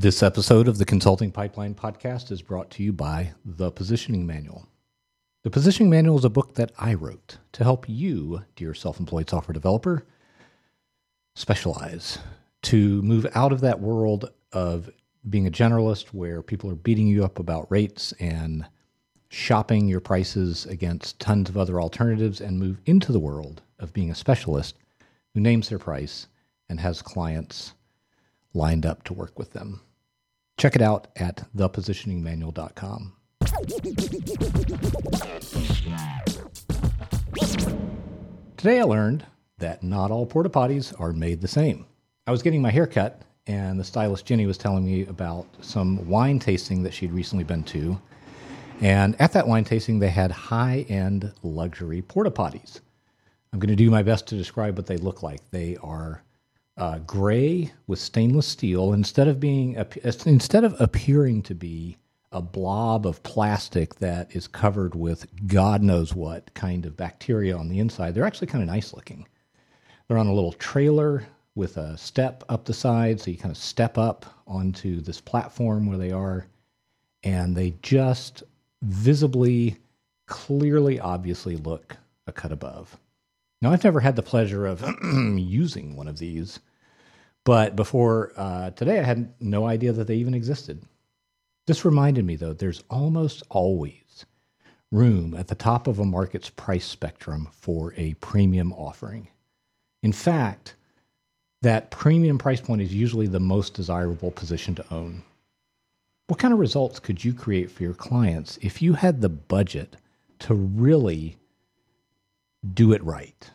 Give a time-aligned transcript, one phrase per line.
[0.00, 4.68] This episode of the Consulting Pipeline podcast is brought to you by The Positioning Manual.
[5.42, 9.28] The Positioning Manual is a book that I wrote to help you, dear self employed
[9.28, 10.06] software developer,
[11.34, 12.20] specialize
[12.62, 14.88] to move out of that world of
[15.28, 18.66] being a generalist where people are beating you up about rates and
[19.30, 24.12] shopping your prices against tons of other alternatives and move into the world of being
[24.12, 24.76] a specialist
[25.34, 26.28] who names their price
[26.68, 27.74] and has clients
[28.54, 29.80] lined up to work with them.
[30.58, 33.12] Check it out at thepositioningmanual.com.
[38.56, 39.24] Today I learned
[39.58, 41.86] that not all porta potties are made the same.
[42.26, 46.08] I was getting my hair cut, and the stylist Jenny was telling me about some
[46.08, 48.00] wine tasting that she'd recently been to.
[48.80, 52.80] And at that wine tasting, they had high end luxury porta potties.
[53.52, 55.48] I'm going to do my best to describe what they look like.
[55.50, 56.22] They are
[56.78, 58.92] uh, gray with stainless steel.
[58.92, 59.76] Instead of being
[60.24, 61.98] instead of appearing to be
[62.30, 67.68] a blob of plastic that is covered with God knows what kind of bacteria on
[67.68, 69.26] the inside, they're actually kind of nice looking.
[70.06, 73.58] They're on a little trailer with a step up the side, so you kind of
[73.58, 76.46] step up onto this platform where they are,
[77.24, 78.44] and they just
[78.82, 79.76] visibly,
[80.26, 81.96] clearly, obviously look
[82.28, 82.96] a cut above.
[83.60, 84.84] Now, I've never had the pleasure of
[85.36, 86.60] using one of these,
[87.48, 90.82] but before uh, today, I had no idea that they even existed.
[91.66, 94.26] This reminded me, though, there's almost always
[94.92, 99.28] room at the top of a market's price spectrum for a premium offering.
[100.02, 100.74] In fact,
[101.62, 105.22] that premium price point is usually the most desirable position to own.
[106.26, 109.96] What kind of results could you create for your clients if you had the budget
[110.40, 111.38] to really
[112.74, 113.50] do it right?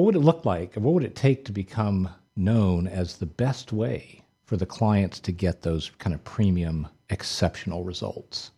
[0.00, 0.76] What would it look like?
[0.76, 5.30] What would it take to become known as the best way for the clients to
[5.30, 8.50] get those kind of premium, exceptional results?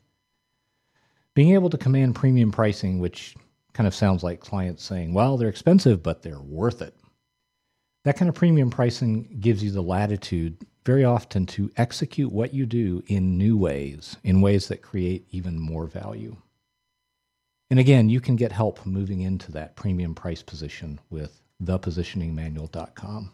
[1.34, 3.34] Being able to command premium pricing, which
[3.72, 6.94] kind of sounds like clients saying, well, they're expensive, but they're worth it.
[8.04, 12.66] That kind of premium pricing gives you the latitude very often to execute what you
[12.66, 16.36] do in new ways, in ways that create even more value.
[17.72, 23.30] And again, you can get help moving into that premium price position with thepositioningmanual.com.